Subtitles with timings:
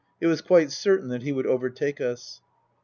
[0.19, 2.41] It was quite certain that he would overtake us.